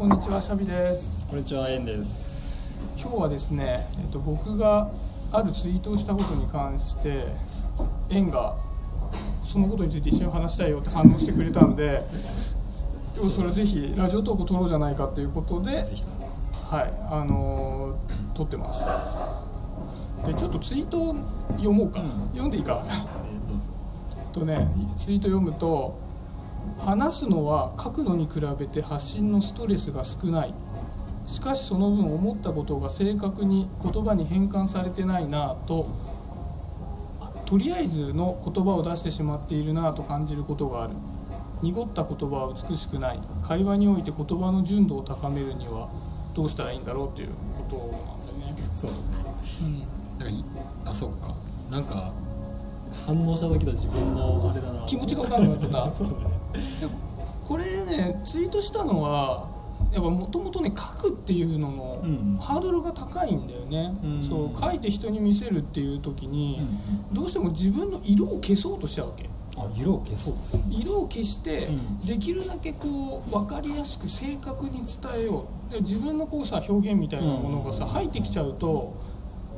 [0.00, 1.28] こんにちはシャビです。
[1.28, 2.80] こんにちはエンです。
[2.98, 4.90] 今日はですね、えっと、僕が
[5.30, 7.26] あるツイートをしたことに関して
[8.08, 8.56] エンが
[9.44, 12.02] そのことについて一緒に話したいよって反応してくれたんで
[13.14, 19.20] 今日それぜひラジオトークを撮ろうじゃないかということではいあのー、撮ってます。
[20.26, 21.16] でちょっとツイートを
[21.58, 23.64] 読もうか、うん、読んでいいか、えー、どうぞ。
[24.32, 26.08] とねツイート読むと
[26.78, 30.54] 話すのは書くのに比べて発信のストレスが少ない。
[31.26, 35.86] しかしその分思ったことが正確に言葉に変換されてないなと
[37.50, 40.92] とりあえずの言葉を出してしまっているなと感じることがある。
[41.62, 43.20] 濁った言葉は美しくない。
[43.42, 45.88] 会話において言葉の純度を高めるには
[46.32, 48.56] どうしたらいいんだろうということなんだよね。
[48.56, 48.90] そう。
[49.62, 49.84] うん、
[50.88, 51.34] あそうか。
[51.70, 52.12] なんか
[52.92, 54.86] 反応した時の自分のあれだな。
[54.86, 55.90] 気持ちが分かんなくなっちゃった
[57.46, 59.48] これねツイートしたのは
[59.92, 66.60] やっぱもともとね書くっていうののハードルが高いんだよね、うん、そう書いて人に見せるっていう時に、
[67.12, 69.28] どうしても自分の色を消そうとしちゃうわけ。
[69.56, 71.66] あ色を消そうとする色を消して、
[72.06, 75.72] できるだけこう分かりやすく正確に伝えよう。
[75.72, 78.94] で自分のこうさ表現みたいなものがさ、入ってきちゃうと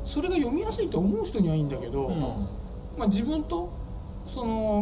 [0.03, 2.09] それが読みやすいと思う人にはいいんだけど、
[2.97, 3.82] まあ、自分とそ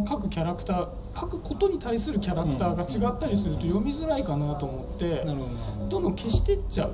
[0.02, 5.24] の各キャラクター書くことに対するキャラクターが違ったりすると読みづらいかなと思って
[5.90, 6.94] どんどん消してっちゃう。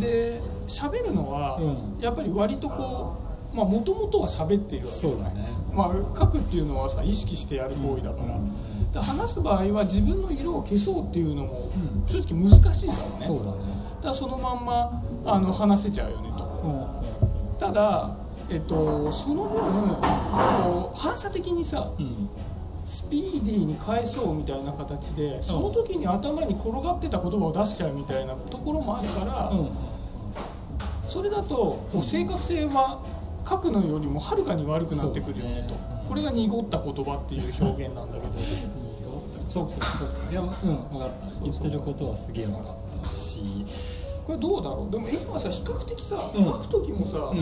[0.00, 1.60] で喋るのは
[2.00, 3.16] やっぱり割とこ
[3.52, 4.98] うもともとは喋っているわけ。
[4.98, 8.38] そうだね、まあ、書くっていうのはさ意識してやる行為だから。
[8.92, 11.70] で話す場合は自分の色を消そうっていうのも
[12.06, 13.58] 正直難しいからね、そうだね。
[13.96, 16.88] だからそのまんまあの話せちゃうよねと、
[17.60, 18.10] ただ
[18.50, 19.60] えっと、その分
[20.94, 22.28] 反射的にさ、うん、
[22.84, 29.70] スピーディーに返そうみたいな形でその時に頭に転がってた言葉を出しちゃうみたいなところもあるから、うん、
[31.00, 33.00] それだとこう正確性は
[33.48, 38.32] 書くのよりもはるかに悪くなってくるよねと、ね、これが濁った言葉っていう表現なんだけど。
[39.50, 40.30] そうかそうか。
[40.30, 41.42] いやうん分かった。
[41.42, 43.64] 言ってることはすげえ分かったし
[44.30, 44.90] これどうだろう？
[44.92, 47.38] でも絵はさ比較的さ、うん、描く時もさ、うん、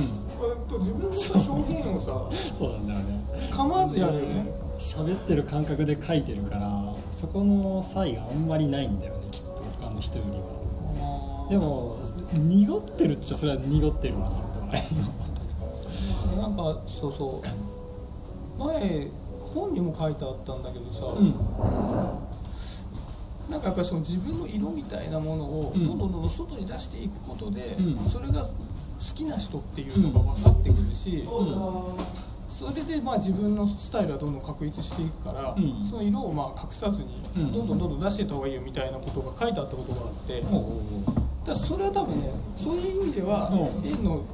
[0.69, 2.26] と自分のさ表現をさ
[2.56, 3.21] そうなんだよね。
[3.53, 4.53] 構わずやるよね。
[4.78, 11.49] 喋ってる感覚で描いてるからそこの差異があんまりないんだよねきっと他の人よりは。
[11.50, 11.97] でも
[12.32, 14.32] 濁ってるっちゃそれは濁ってるなと
[16.41, 18.62] なんかそうそう。
[18.65, 19.09] 前
[19.55, 21.34] 本にも書いてあったんだけどさ、うん
[23.49, 28.51] なんかやっぱりその自分の色みたいなものをどんどんどんどん外に出していくことで、うん、それが好
[29.15, 32.07] きな人っていうのが分かってくるし、うん、
[32.47, 37.09] それでまあ自分のスタイルはどんどん確立していくから、うん、その色をまあ隠さずに
[37.53, 40.43] どんどんどんどん出していった方がいいよみたいなことが書いてあったことがあって、
[41.47, 43.51] だそれは多分ねそういう意味では
[43.85, 44.25] 円の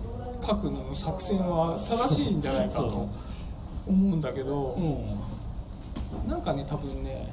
[0.41, 3.09] 描くのの作戦は正しいんじゃないかと
[3.87, 4.77] 思うんだけど、
[6.27, 7.33] なんかね多分ね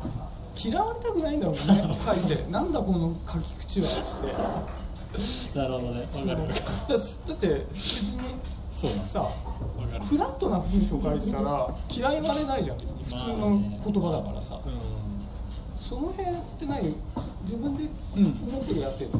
[0.55, 1.59] 嫌われたくないんだろうね
[2.03, 2.51] 書いて。
[2.51, 5.57] なんだこの書き口はっつって。
[5.57, 6.47] なるほどね分かる。
[6.47, 8.21] だって別に
[8.69, 9.27] そうさ
[10.01, 12.77] フラットな文章書いてたら嫌いわれないじゃん。
[12.77, 14.59] 別に普通の言葉だからさ、
[15.79, 16.95] その辺って何？
[17.43, 17.83] 自分で
[18.15, 19.17] 思ってるやってると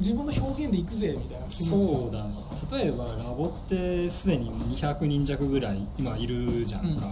[0.00, 2.34] 自分の表現でいくぜみたいなそうだね
[2.72, 7.06] 例えばラボってすでに200人弱ぐらい今いるじゃんか、うんうんうん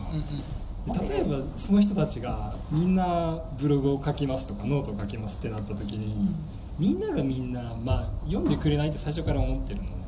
[0.86, 6.36] 例えばその人たちがみんなブログを書きますとかノートを書きますってなった時に、うん、
[6.78, 10.00] みんながみんな、まあ、読んでくれないって最初から思ってるの。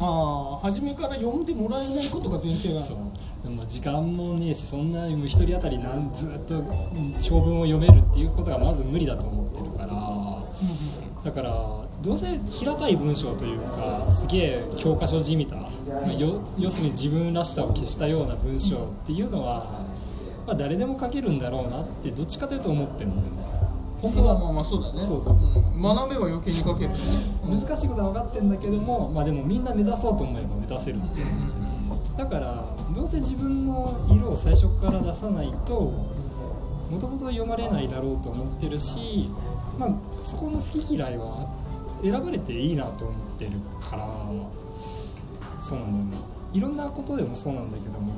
[0.00, 3.12] ああ初めから読んでもらえないことが前提なの
[3.44, 6.64] でも時間もねえしそんな一人当たりなんずっと
[7.20, 15.70] 長文を読めるっていうことがまず無理だと思ってるから、うん、だからどうせ平たい文章というかすげえ教科書じみた、まあ、
[16.58, 19.86] 要するに自分らしさを消したような文章っていうのは
[20.46, 23.42] まあ、誰でも書けるんだろうなってどっちかというと思ってるんだよね。
[24.00, 24.38] 本当は。
[24.38, 25.00] まあまあそうだね。
[25.00, 25.78] そうそうそう、う。
[25.78, 26.96] ん、学べば余計に書けるね、
[27.46, 31.26] 難しいことは分かってるんだけども、まあ、でもみんな目指そうと思えば目指せるって思ってる、
[32.16, 32.64] だから
[32.94, 35.92] どうせ自分の色を最初から出さないと
[36.90, 39.30] もともと読まれないだろうと思ってるし、
[39.78, 39.90] まあ、
[40.20, 41.46] そこの好き嫌いは
[42.02, 44.08] 選ばれていいなと思ってるから
[45.58, 46.26] そうなんだよね。
[46.52, 48.12] いろんなことでもそうなんだけども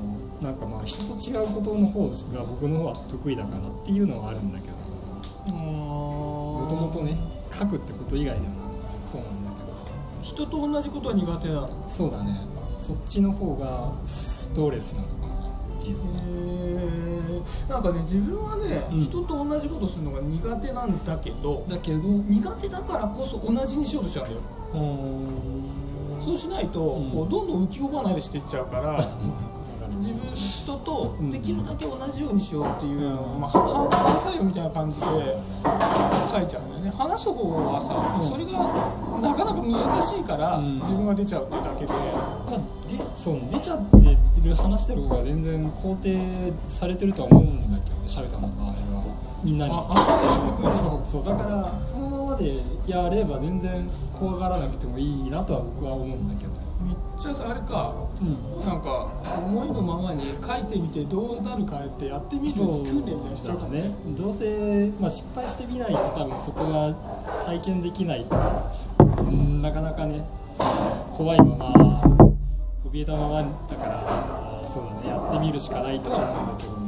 [0.45, 4.75] なんかまあ人と違うことの方が僕の方は得意だからっていうのはあるんだけど。
[5.55, 7.17] もともとね
[7.51, 8.47] 書くってこと以外でも
[9.03, 9.75] そうなんだけど。
[10.23, 11.69] 人と同じことは苦手なの？
[11.89, 12.39] そうだね。
[12.79, 15.35] そっちの方がストレスなのかな
[15.79, 18.99] っていうねなんかね自分はね、うん。
[18.99, 24.41] 人と同じことするのが苦手なんだけどだけど苦手だからこそ同じにしようとしちゃうんだよ
[26.21, 27.11] そうしないと、うん。
[27.11, 28.99] こうどんどん浮世離れしていっちゃうから
[29.97, 35.07] 自分人とうんできるだけ同じようにしようっていうのを、まあ、は反作用みたいな感じで
[36.31, 36.91] 書いちゃうんだよね。
[36.91, 38.23] 話す方はさ、うん。
[38.23, 38.53] それが
[39.21, 40.79] なかなか難しいから、うん。
[40.81, 44.17] 自分が出ちゃうってだけで、まあ、でそう出ちゃって
[44.49, 48.75] る話してる方が全然肯定されてるとは思うんだけどねシャベさんの場合は。
[49.43, 49.73] みんなに。
[49.75, 51.05] ああそう。
[51.05, 56.53] そうだからそのままでやれば全然怖がらなくてもいいなとは僕は思うんだけど
[56.83, 58.65] めっちゃあれかうん。
[58.65, 59.09] なんか
[59.39, 63.83] 思いのままに書いてみてどうなるかってやってみる訓練みたいなしちゃうかもね。
[63.83, 66.95] ねどうせ、まあ、失敗してみないと多分そこが
[67.45, 68.37] 体験できないと。
[68.99, 70.25] うんなかなかね
[71.13, 71.73] 怖いまま
[72.91, 75.09] 怯えたままだからそうだね。
[75.09, 76.84] やってみるしかないとは思うんだけど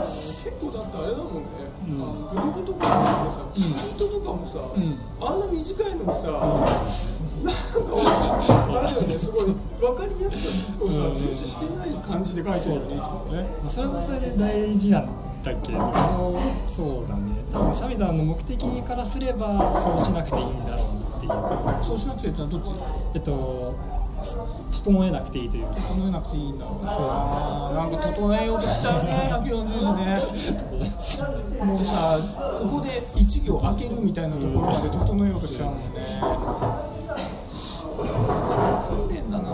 [0.00, 1.40] 結構だってあれだもんね、
[1.88, 2.02] うん。
[2.02, 4.98] あのブログとかでさツイートとかもさ、うん。
[5.20, 6.46] あんな短いのにさ、なんか
[8.80, 11.14] あれだよねすごい分かりやすさをさ、うん。
[11.14, 13.42] 重視してない感じで書いてるよねいつもね。
[13.62, 15.06] まあ、それはそれで大事なん
[15.42, 15.72] だけ？
[15.72, 17.20] れどもそうだね。
[17.50, 21.28] 多分シャミさんの目的からすればそうしなくていいんだろうなってい
[21.80, 21.84] う。
[21.84, 22.74] そうしなくていいってのはどっち？
[23.14, 23.76] えっと
[24.72, 25.74] 整えなくていいというか。
[25.74, 27.06] 整えなくていいんだろうそう。
[27.08, 29.30] あーなんか整えようとしちゃうね。
[29.30, 31.64] 140字ね。
[31.64, 32.18] もうさ
[32.62, 35.84] ここで1行開けるみたいなところまで整えようとしちゃうもんね。
[38.88, 39.50] 訓練だな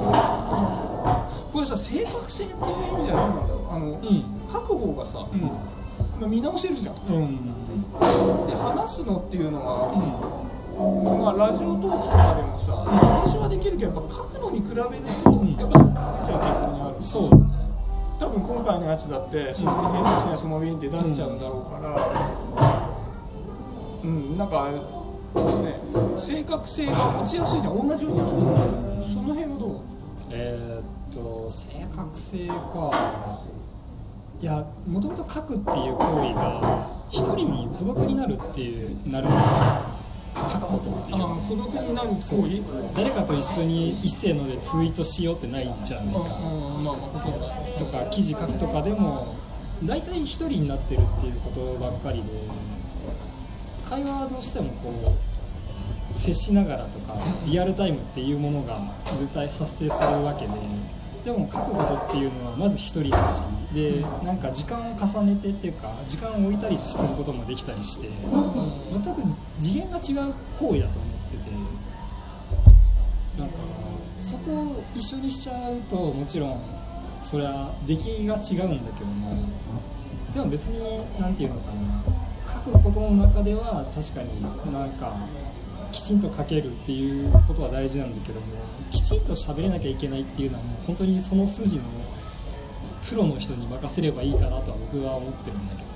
[1.52, 2.60] これさ正確性っていう。
[2.60, 3.28] 意味ではどう。
[3.28, 3.70] なんだろう。
[3.70, 4.12] あの、う。
[4.12, 5.18] ん書く方がさ、
[6.20, 7.12] まあ見直せるじゃんう。
[7.12, 7.18] んう。
[7.24, 9.50] んで話すのっていう。
[9.50, 9.96] のは、う
[10.76, 12.84] まあ、ラジオトークとかでもさ
[13.22, 14.84] 編集はできるけどやっぱ書くのに比べる
[15.24, 15.78] と、んやっぱ
[16.20, 16.98] 出ちゃう傾向にある。
[16.98, 17.30] んそう。
[17.30, 17.42] だね
[18.18, 21.96] 多分今回のやつだってそんなに編集しないそのままビンって出しちゃうんだろうから。
[24.04, 24.80] うん、なんかね
[26.14, 29.80] 正確性が落ちやすいじゃん同じようにその辺はどう
[30.30, 32.92] えーっと正確性か。
[34.38, 39.28] いやもともと書くっていう行為が一人に孤独になるっていうなる
[40.48, 42.62] 書くことってあ孤独になる行為？
[42.94, 46.20] 誰かと一緒に一斉のでツイートしようってないんじゃないか。
[46.20, 49.34] うんまあとか記事書くとかでも
[49.84, 52.28] 大体一人になってるっていうことばっかりで
[53.88, 55.14] 会話はどうしてもこ
[56.14, 57.14] う接しながらとか
[57.44, 58.78] リアルタイムっていうものが
[59.20, 60.52] 絶対発生するわけで
[61.26, 63.44] でも書くことっていうのはまず一人だし
[63.74, 68.08] でなんか時間を重ねてっていうか時間を置いたりすることもできたりして
[68.92, 69.22] 全く
[69.58, 71.50] 次元が違う行為だと思ってて
[73.40, 73.54] なんか
[74.20, 76.60] そこを一緒にしちゃうともちろん
[77.20, 79.48] それは出来が違うんだけども
[80.32, 80.78] でも別に
[81.18, 85.16] 何て言うのかな書くことの中では確かになんか
[85.96, 88.46] きちんと書けるっていうことは大事なんだけども
[88.90, 91.84] きちんと喋れなきゃいけないっていうのはもう本当にその筋の
[93.08, 95.88] プロの人に任せればいいかなとは僕は思ってるんだけど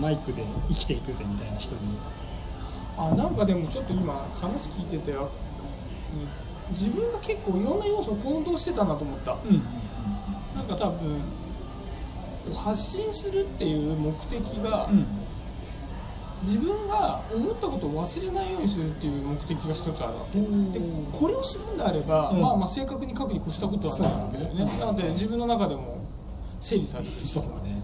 [0.00, 1.80] マイクで生きていくぜみたいな人に。
[2.98, 5.28] あなんかでもちょっと今話聞いててあ
[6.70, 9.32] 自分が結構いろんな要素を混同してたなと思った。
[9.32, 9.62] うんうん。
[10.54, 11.20] なんか多分
[12.54, 15.25] 発信するっていう目的が、うん
[16.42, 20.38] 自分が思ったことを忘れないようにするっていう目的が一つあるわけ。
[20.38, 20.72] うん。
[20.72, 20.80] で
[21.12, 22.40] これをするんであれば、うん。
[22.40, 24.38] まあまあ正確に書くに越したことはないわけ。
[24.38, 25.98] だよねそうなので自分の中でも
[26.60, 27.10] 整理される。
[27.10, 27.76] そうだね。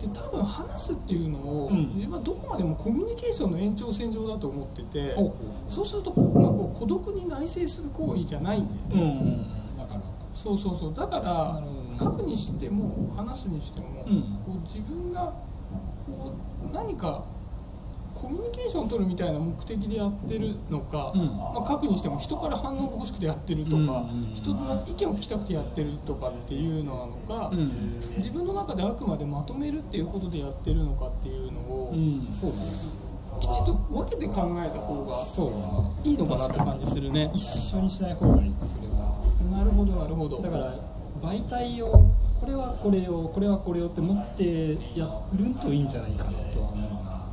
[0.00, 1.94] で多分話すっていうのを、うん。
[1.94, 5.34] 自分はどこまでもコミュニケーションの延長線上だと思っててお
[5.66, 9.86] そうするとなんかこう孤独に内省する行為じゃないんだよね、うんうんうん。
[9.86, 10.94] 分かるそうそうそう。
[10.94, 11.62] だから
[11.98, 14.22] 書くにしても話すにしても、うん。
[14.44, 15.32] こう自分が
[16.06, 16.32] こ
[16.70, 17.24] う何か
[18.14, 21.26] コミュニケーションを取るみたいな目的でやってるのか、うん。
[21.26, 23.94] まあ、書くにしても人から反応が欲しくてやってるとか、うんうんう
[24.32, 24.34] ん。
[24.34, 28.00] 人の意見を聞きたくてやってるとかっていうのなのか、うん。
[28.16, 32.28] 自分の中であくまでまとめるっていうことでやってるのかっていうのを、うん。
[32.32, 33.04] そうだね。
[33.40, 35.48] きちっと分けて考えた方がそ
[36.04, 37.30] ういいのかなって感じするね。
[37.34, 39.18] 一緒にしない方がいいそれは。
[39.50, 40.40] なるほどなるほど。
[40.40, 40.74] だから
[41.20, 47.26] 媒体をこれはこれをこれはこれをって持ってやるといいんじゃないかなとは思うな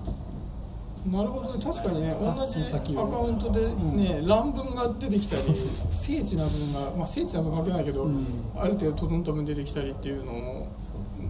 [1.10, 1.60] なるほどね。
[1.64, 2.60] 確かにね同じ
[2.96, 5.44] アカウントでね、乱文が出てきたり
[5.90, 8.26] 精緻な文が、まあ、精緻な文書けないけど、うん。
[8.56, 10.68] ある程度整った文出てきたりっていうのも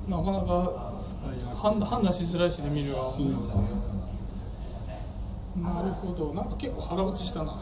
[0.09, 0.91] なかなか
[1.55, 3.65] 判判断しづらいしで見るわけいいんじゃない？
[3.65, 3.71] か
[5.75, 6.33] なるほど。
[6.33, 7.45] なんか結構腹落ちしたな。
[7.45, 7.55] な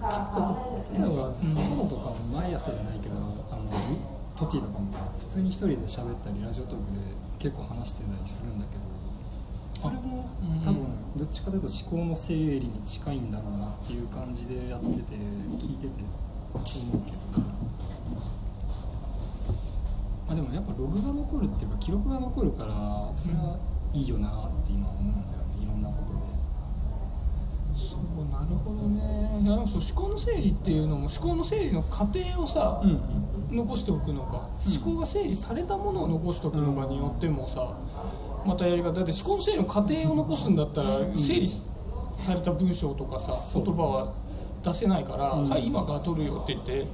[0.00, 3.14] 例えばソロとかも毎朝じゃないけど
[3.50, 3.62] あの
[4.36, 4.86] トチとかも
[5.18, 6.98] 普通に一人で喋ったりラジオトークで
[7.38, 8.82] 結構話してたりするんだけど
[9.78, 10.24] それも
[10.64, 15.14] 多分どっちかというと思考の整理に近いんだろうなっていう感じでやってて
[15.58, 16.02] 聞いてて
[16.52, 17.40] 思うけど、
[20.26, 23.58] まあ、でもやっぱログが残るっていうか記録が残るからそれは
[23.92, 26.20] いいよなって今思うんだよねいろんなことで。
[27.76, 33.00] そうなるほどねいやでもそう思考の整理っていうのも思考の整理の過程をさ、うん
[33.50, 37.74] 残しておくのか、思考が整理されたものを残しておくのかによってもさ
[38.46, 41.48] またやり方だって思考の整理の過程を残すんだったら、整理
[42.16, 44.12] された文章とかさ言葉は
[44.62, 45.48] 出せないから「うん。
[45.48, 46.86] はい今から取るよ」って言って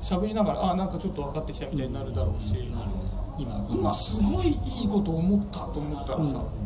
[0.00, 2.56] 喋りながら「あなんかちょっと分かってきた」みたいになるだろうし、
[3.38, 6.62] 今今すごいいいこと思ったと思ったらさ、うん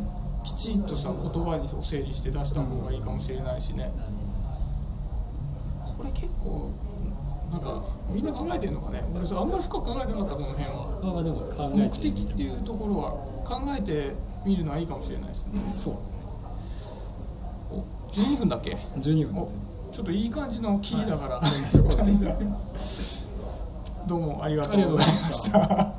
[0.47, 3.93] きちっとさ言葉に整理して出した方がいいかもしれないしね。
[5.99, 6.71] これ結構
[7.51, 7.83] なんか
[8.17, 9.05] みんな考えてるのかね？
[9.15, 11.01] 俺さあんまり深く考えてなかったこの辺は。
[11.03, 13.13] まあまあでも考えて目的っていうところは
[13.45, 15.61] 考えてみるのはいいかもしれないですね。
[15.71, 15.97] そう。
[17.71, 19.51] お12分だっけ？12分お
[19.93, 21.41] ちょっといい感じの切りだから、
[24.07, 25.93] どうもありがとうございました